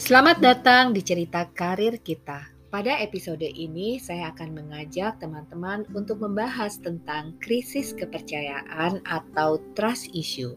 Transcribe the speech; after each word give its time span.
Selamat 0.00 0.40
datang 0.40 0.96
di 0.96 1.04
cerita 1.04 1.44
karir 1.52 2.00
kita. 2.00 2.48
Pada 2.72 2.96
episode 3.04 3.44
ini, 3.44 4.00
saya 4.00 4.32
akan 4.32 4.56
mengajak 4.56 5.20
teman-teman 5.20 5.84
untuk 5.92 6.24
membahas 6.24 6.80
tentang 6.80 7.36
krisis 7.36 7.92
kepercayaan 7.92 9.04
atau 9.04 9.60
trust 9.76 10.08
issue. 10.16 10.56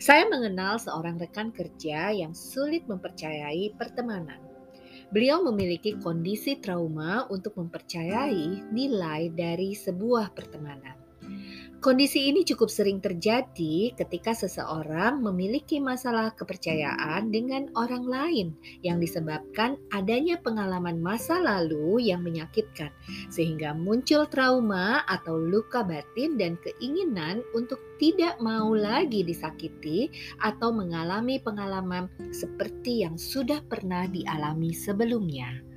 Saya 0.00 0.24
mengenal 0.32 0.80
seorang 0.80 1.20
rekan 1.20 1.52
kerja 1.52 2.16
yang 2.16 2.32
sulit 2.32 2.88
mempercayai 2.88 3.76
pertemanan. 3.76 4.40
Beliau 5.12 5.44
memiliki 5.44 6.00
kondisi 6.00 6.56
trauma 6.64 7.28
untuk 7.28 7.60
mempercayai 7.60 8.72
nilai 8.72 9.28
dari 9.36 9.76
sebuah 9.76 10.32
pertemanan. 10.32 10.99
Kondisi 11.80 12.28
ini 12.28 12.44
cukup 12.44 12.68
sering 12.68 13.00
terjadi 13.00 13.96
ketika 13.96 14.36
seseorang 14.36 15.24
memiliki 15.24 15.80
masalah 15.80 16.28
kepercayaan 16.36 17.32
dengan 17.32 17.72
orang 17.72 18.04
lain 18.04 18.48
yang 18.84 19.00
disebabkan 19.00 19.80
adanya 19.88 20.36
pengalaman 20.44 21.00
masa 21.00 21.40
lalu 21.40 22.04
yang 22.04 22.20
menyakitkan, 22.20 22.92
sehingga 23.32 23.72
muncul 23.72 24.28
trauma 24.28 25.08
atau 25.08 25.40
luka 25.40 25.80
batin 25.80 26.36
dan 26.36 26.60
keinginan 26.60 27.40
untuk 27.56 27.80
tidak 27.96 28.36
mau 28.44 28.76
lagi 28.76 29.24
disakiti 29.24 30.12
atau 30.44 30.76
mengalami 30.76 31.40
pengalaman 31.40 32.12
seperti 32.28 33.08
yang 33.08 33.16
sudah 33.16 33.64
pernah 33.72 34.04
dialami 34.04 34.76
sebelumnya. 34.76 35.69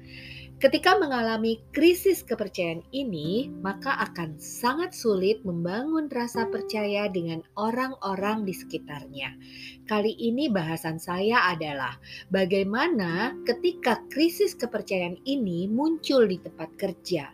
Ketika 0.64 0.96
mengalami 0.96 1.60
krisis 1.76 2.24
kepercayaan 2.24 2.88
ini, 2.96 3.52
maka 3.60 4.00
akan 4.00 4.40
sangat 4.40 4.96
sulit 4.96 5.44
membangun 5.44 6.08
rasa 6.08 6.48
percaya 6.48 7.12
dengan 7.12 7.44
orang-orang 7.60 8.48
di 8.48 8.56
sekitarnya. 8.56 9.36
Kali 9.84 10.16
ini 10.16 10.48
bahasan 10.48 11.04
saya 11.04 11.52
adalah 11.52 12.00
bagaimana 12.32 13.36
ketika 13.44 14.08
krisis 14.08 14.56
kepercayaan 14.56 15.20
ini 15.28 15.68
muncul 15.68 16.24
di 16.32 16.40
tempat 16.40 16.72
kerja 16.80 17.28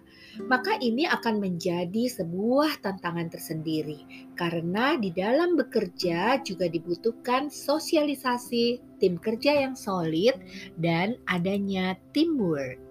maka 0.48 0.80
ini 0.80 1.04
akan 1.04 1.42
menjadi 1.42 2.08
sebuah 2.08 2.80
tantangan 2.80 3.28
tersendiri 3.28 4.32
karena 4.40 4.96
di 4.96 5.12
dalam 5.12 5.60
bekerja 5.60 6.40
juga 6.48 6.72
dibutuhkan 6.72 7.52
sosialisasi 7.52 8.80
tim 9.04 9.20
kerja 9.20 9.68
yang 9.68 9.76
solid 9.76 10.40
dan 10.80 11.20
adanya 11.28 12.00
teamwork. 12.16 12.89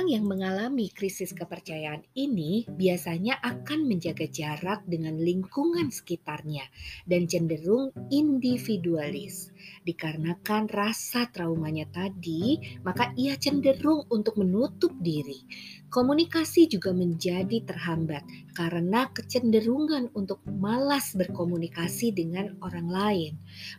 Orang 0.00 0.16
yang 0.16 0.32
mengalami 0.32 0.88
krisis 0.88 1.36
kepercayaan 1.36 2.00
ini 2.16 2.64
biasanya 2.64 3.36
akan 3.44 3.84
menjaga 3.84 4.24
jarak 4.32 4.80
dengan 4.88 5.20
lingkungan 5.20 5.92
sekitarnya 5.92 6.64
dan 7.04 7.28
cenderung 7.28 7.92
individualis. 8.08 9.49
Dikarenakan 9.84 10.70
rasa 10.70 11.28
traumanya 11.28 11.88
tadi, 11.90 12.60
maka 12.86 13.10
ia 13.18 13.34
cenderung 13.36 14.06
untuk 14.08 14.38
menutup 14.38 14.94
diri. 15.00 15.42
Komunikasi 15.90 16.70
juga 16.70 16.94
menjadi 16.94 17.66
terhambat 17.66 18.22
karena 18.54 19.10
kecenderungan 19.10 20.14
untuk 20.14 20.38
malas 20.46 21.18
berkomunikasi 21.18 22.14
dengan 22.14 22.54
orang 22.62 22.86
lain. 22.86 23.32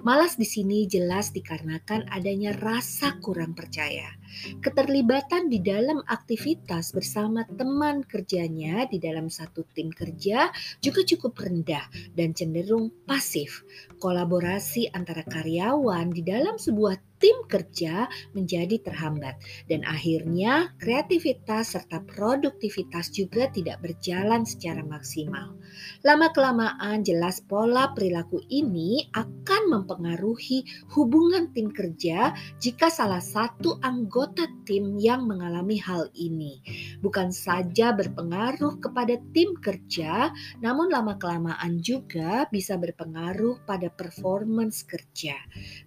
Malas 0.03 0.35
di 0.35 0.43
sini 0.43 0.91
jelas 0.91 1.31
dikarenakan 1.31 2.11
adanya 2.11 2.51
rasa 2.51 3.15
kurang 3.23 3.55
percaya. 3.55 4.11
Keterlibatan 4.59 5.47
di 5.47 5.63
dalam 5.63 6.03
aktivitas 6.03 6.91
bersama 6.91 7.47
teman 7.47 8.03
kerjanya 8.03 8.87
di 8.91 8.99
dalam 8.99 9.31
satu 9.31 9.63
tim 9.71 9.91
kerja 9.91 10.51
juga 10.83 11.07
cukup 11.07 11.35
rendah 11.39 11.87
dan 12.11 12.35
cenderung 12.35 12.91
pasif. 13.07 13.63
Kolaborasi 14.03 14.91
antara 14.91 15.23
karyawan 15.23 15.70
di 16.11 16.21
dalam 16.25 16.59
sebuah 16.59 17.11
tim 17.21 17.45
kerja 17.45 18.09
menjadi 18.33 18.81
terhambat 18.81 19.37
dan 19.69 19.85
akhirnya 19.85 20.73
kreativitas 20.81 21.77
serta 21.77 22.01
produktivitas 22.01 23.13
juga 23.13 23.47
tidak 23.53 23.77
berjalan 23.85 24.41
secara 24.41 24.81
maksimal. 24.81 25.53
Lama-kelamaan 26.01 27.05
jelas 27.05 27.39
pola 27.45 27.93
perilaku 27.93 28.41
ini 28.49 29.05
akan 29.13 29.61
mempengaruhi 29.69 30.65
hubungan 30.97 31.53
tim 31.53 31.69
kerja 31.69 32.33
jika 32.57 32.89
salah 32.89 33.21
satu 33.21 33.77
anggota 33.85 34.49
tim 34.65 34.97
yang 34.97 35.29
mengalami 35.29 35.77
hal 35.77 36.09
ini. 36.17 36.59
Bukan 37.01 37.33
saja 37.33 37.91
berpengaruh 37.91 38.77
kepada 38.77 39.17
tim 39.33 39.57
kerja, 39.57 40.29
namun 40.61 40.93
lama-kelamaan 40.93 41.81
juga 41.81 42.45
bisa 42.53 42.77
berpengaruh 42.77 43.65
pada 43.65 43.89
performance 43.89 44.85
kerja 44.85 45.35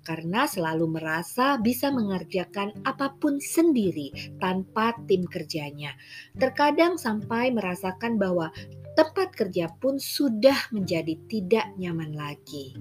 karena 0.03 0.45
selalu 0.45 0.99
merasa 0.99 1.57
bisa 1.57 1.95
mengerjakan 1.95 2.75
apa 2.83 3.15
pun 3.17 3.39
sendiri 3.39 4.11
tanpa 4.43 4.95
tim 5.07 5.25
kerjanya. 5.25 5.95
Terkadang 6.35 6.99
sampai 6.99 7.55
merasakan 7.55 8.19
bahwa 8.19 8.51
tempat 8.95 9.35
kerja 9.35 9.71
pun 9.83 9.99
sudah 9.99 10.71
menjadi 10.71 11.19
tidak 11.27 11.67
nyaman 11.79 12.15
lagi. 12.15 12.75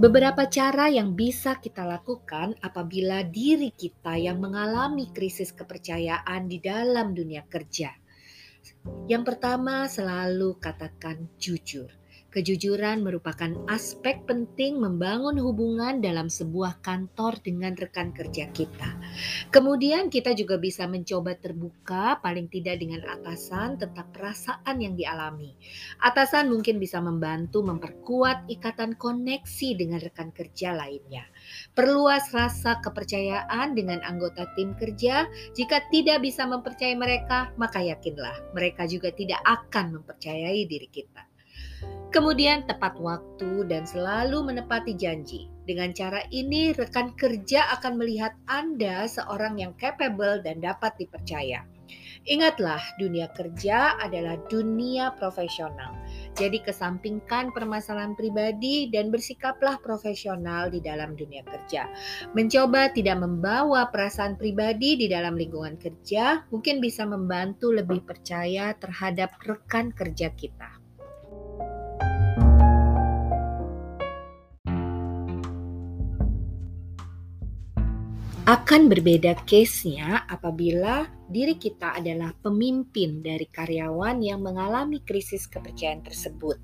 Beberapa 0.00 0.48
cara 0.48 0.88
yang 0.88 1.12
bisa 1.12 1.60
kita 1.60 1.84
lakukan 1.84 2.56
apabila 2.64 3.20
diri 3.20 3.68
kita 3.68 4.16
yang 4.16 4.40
mengalami 4.40 5.12
krisis 5.12 5.52
kepercayaan 5.52 6.48
di 6.48 6.56
dalam 6.56 7.12
dunia 7.12 7.44
kerja. 7.44 7.92
Yang 9.04 9.22
pertama, 9.28 9.84
selalu 9.92 10.56
katakan 10.56 11.28
jujur. 11.36 11.99
Kejujuran 12.30 13.02
merupakan 13.02 13.50
aspek 13.66 14.22
penting 14.22 14.78
membangun 14.78 15.34
hubungan 15.42 15.98
dalam 15.98 16.30
sebuah 16.30 16.78
kantor 16.78 17.42
dengan 17.42 17.74
rekan 17.74 18.14
kerja 18.14 18.46
kita. 18.54 18.86
Kemudian 19.50 20.14
kita 20.14 20.30
juga 20.38 20.54
bisa 20.54 20.86
mencoba 20.86 21.34
terbuka 21.34 22.22
paling 22.22 22.46
tidak 22.46 22.78
dengan 22.78 23.02
atasan 23.02 23.82
tentang 23.82 24.14
perasaan 24.14 24.78
yang 24.78 24.94
dialami. 24.94 25.58
Atasan 26.06 26.54
mungkin 26.54 26.78
bisa 26.78 27.02
membantu 27.02 27.66
memperkuat 27.66 28.46
ikatan 28.46 28.94
koneksi 28.94 29.68
dengan 29.74 29.98
rekan 29.98 30.30
kerja 30.30 30.70
lainnya. 30.70 31.26
Perluas 31.74 32.30
rasa 32.30 32.78
kepercayaan 32.78 33.74
dengan 33.74 34.06
anggota 34.06 34.46
tim 34.54 34.78
kerja. 34.78 35.26
Jika 35.58 35.90
tidak 35.90 36.22
bisa 36.22 36.46
mempercayai 36.46 36.94
mereka, 36.94 37.50
maka 37.58 37.82
yakinlah 37.82 38.54
mereka 38.54 38.86
juga 38.86 39.10
tidak 39.10 39.42
akan 39.42 39.98
mempercayai 39.98 40.62
diri 40.70 40.86
kita. 40.86 41.29
Kemudian 42.10 42.66
tepat 42.66 42.98
waktu 42.98 43.70
dan 43.70 43.86
selalu 43.86 44.42
menepati 44.42 44.98
janji. 44.98 45.46
Dengan 45.62 45.94
cara 45.94 46.26
ini 46.34 46.74
rekan 46.74 47.14
kerja 47.14 47.70
akan 47.78 48.02
melihat 48.02 48.34
Anda 48.50 49.06
seorang 49.06 49.62
yang 49.62 49.78
capable 49.78 50.42
dan 50.42 50.58
dapat 50.58 50.98
dipercaya. 50.98 51.62
Ingatlah, 52.26 52.82
dunia 52.98 53.30
kerja 53.30 53.94
adalah 54.02 54.42
dunia 54.50 55.14
profesional. 55.22 55.94
Jadi 56.34 56.58
kesampingkan 56.66 57.54
permasalahan 57.54 58.18
pribadi 58.18 58.90
dan 58.90 59.14
bersikaplah 59.14 59.78
profesional 59.78 60.66
di 60.66 60.82
dalam 60.82 61.14
dunia 61.14 61.46
kerja. 61.46 61.86
Mencoba 62.34 62.90
tidak 62.90 63.22
membawa 63.22 63.86
perasaan 63.86 64.34
pribadi 64.34 64.98
di 64.98 65.06
dalam 65.06 65.38
lingkungan 65.38 65.78
kerja 65.78 66.42
mungkin 66.50 66.82
bisa 66.82 67.06
membantu 67.06 67.70
lebih 67.70 68.02
percaya 68.02 68.74
terhadap 68.74 69.38
rekan 69.46 69.94
kerja 69.94 70.34
kita. 70.34 70.79
Akan 78.50 78.90
berbeda 78.90 79.46
case-nya 79.46 80.26
apabila 80.26 81.06
diri 81.30 81.54
kita 81.54 81.94
adalah 81.94 82.34
pemimpin 82.42 83.22
dari 83.22 83.46
karyawan 83.46 84.18
yang 84.18 84.42
mengalami 84.42 84.98
krisis 85.06 85.46
kepercayaan 85.46 86.02
tersebut. 86.02 86.58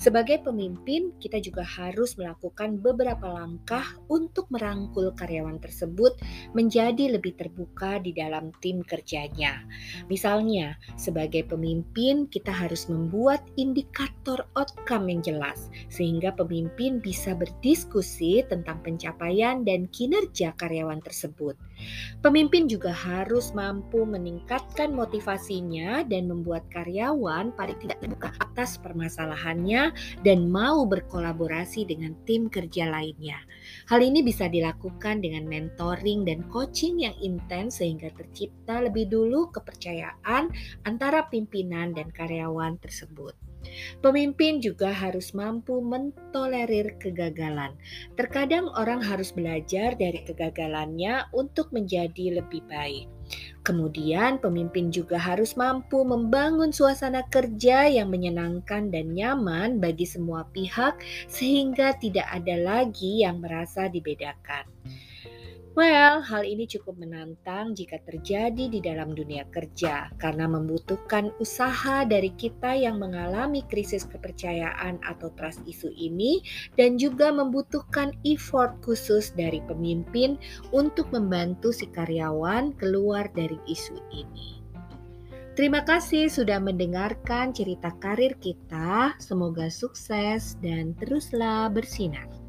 Sebagai 0.00 0.40
pemimpin, 0.40 1.12
kita 1.20 1.36
juga 1.44 1.60
harus 1.60 2.16
melakukan 2.16 2.80
beberapa 2.80 3.28
langkah 3.28 3.84
untuk 4.08 4.48
merangkul 4.48 5.12
karyawan 5.12 5.60
tersebut 5.60 6.16
menjadi 6.56 7.20
lebih 7.20 7.36
terbuka 7.36 8.00
di 8.00 8.16
dalam 8.16 8.48
tim 8.64 8.80
kerjanya. 8.80 9.60
Misalnya, 10.08 10.80
sebagai 10.96 11.44
pemimpin, 11.44 12.24
kita 12.32 12.50
harus 12.50 12.88
membuat 12.88 13.44
indikator 13.60 14.48
outcome 14.56 15.12
yang 15.12 15.20
jelas 15.20 15.68
sehingga 15.92 16.32
pemimpin 16.32 17.04
bisa 17.04 17.36
berdiskusi 17.36 18.40
tentang 18.48 18.80
pencapaian 18.80 19.60
dan 19.60 19.84
kinerja 19.92 20.56
karyawan 20.56 21.04
tersebut. 21.26 21.58
Pemimpin 22.22 22.70
juga 22.70 22.94
harus 22.94 23.52
mampu 23.52 24.06
meningkatkan 24.06 24.94
motivasinya 24.94 26.06
dan 26.06 26.30
membuat 26.30 26.64
karyawan 26.72 27.52
paling 27.52 27.76
tidak 27.82 27.98
terbuka 28.00 28.30
atas 28.40 28.78
permasalahannya 28.80 29.92
dan 30.22 30.38
mau 30.48 30.86
berkolaborasi 30.86 31.84
dengan 31.84 32.16
tim 32.24 32.48
kerja 32.48 32.88
lainnya. 32.88 33.36
Hal 33.90 34.00
ini 34.00 34.22
bisa 34.22 34.46
dilakukan 34.48 35.20
dengan 35.20 35.44
mentoring 35.50 36.24
dan 36.24 36.46
coaching 36.48 37.02
yang 37.04 37.14
intens 37.20 37.82
sehingga 37.82 38.08
tercipta 38.16 38.80
lebih 38.80 39.10
dulu 39.10 39.52
kepercayaan 39.52 40.48
antara 40.88 41.28
pimpinan 41.28 41.92
dan 41.92 42.08
karyawan 42.14 42.80
tersebut. 42.80 43.36
Pemimpin 44.00 44.62
juga 44.62 44.92
harus 44.92 45.32
mampu 45.36 45.82
mentolerir 45.82 46.96
kegagalan. 47.00 47.74
Terkadang 48.14 48.70
orang 48.74 49.02
harus 49.02 49.32
belajar 49.32 49.94
dari 49.98 50.22
kegagalannya 50.24 51.28
untuk 51.36 51.70
menjadi 51.74 52.40
lebih 52.42 52.62
baik. 52.70 53.06
Kemudian, 53.66 54.38
pemimpin 54.38 54.94
juga 54.94 55.18
harus 55.18 55.58
mampu 55.58 56.06
membangun 56.06 56.70
suasana 56.70 57.26
kerja 57.26 57.90
yang 57.90 58.14
menyenangkan 58.14 58.94
dan 58.94 59.10
nyaman 59.10 59.82
bagi 59.82 60.06
semua 60.06 60.46
pihak, 60.54 61.02
sehingga 61.26 61.98
tidak 61.98 62.30
ada 62.30 62.54
lagi 62.62 63.26
yang 63.26 63.42
merasa 63.42 63.90
dibedakan. 63.90 64.70
Well, 65.76 66.24
hal 66.24 66.48
ini 66.48 66.64
cukup 66.64 66.96
menantang 66.96 67.76
jika 67.76 68.00
terjadi 68.00 68.72
di 68.72 68.80
dalam 68.80 69.12
dunia 69.12 69.44
kerja 69.52 70.08
karena 70.16 70.48
membutuhkan 70.48 71.36
usaha 71.36 72.00
dari 72.08 72.32
kita 72.32 72.72
yang 72.72 72.96
mengalami 72.96 73.60
krisis 73.68 74.08
kepercayaan 74.08 74.96
atau 75.04 75.28
trust 75.36 75.60
isu 75.68 75.92
ini 75.92 76.40
dan 76.80 76.96
juga 76.96 77.28
membutuhkan 77.28 78.16
effort 78.24 78.80
khusus 78.80 79.36
dari 79.36 79.60
pemimpin 79.68 80.40
untuk 80.72 81.12
membantu 81.12 81.76
si 81.76 81.84
karyawan 81.92 82.72
keluar 82.80 83.28
dari 83.36 83.60
isu 83.68 84.00
ini. 84.16 84.64
Terima 85.60 85.84
kasih 85.84 86.32
sudah 86.32 86.56
mendengarkan 86.56 87.52
cerita 87.52 87.92
karir 88.00 88.32
kita. 88.40 89.12
Semoga 89.20 89.68
sukses 89.68 90.56
dan 90.64 90.96
teruslah 90.96 91.68
bersinar. 91.68 92.45